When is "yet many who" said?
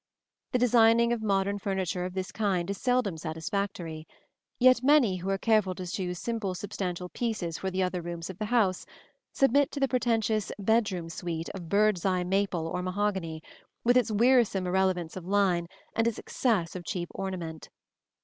4.57-5.29